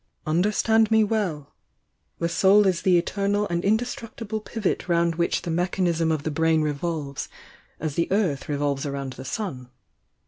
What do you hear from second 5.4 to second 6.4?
the THE YOUXG DIANA 161 mechanism of the